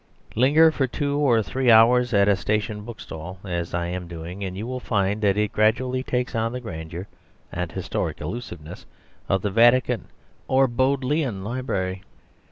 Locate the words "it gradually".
5.37-6.01